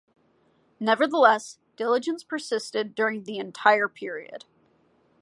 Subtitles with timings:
[0.79, 4.45] Nevertheless, diligence persisted during the entire period.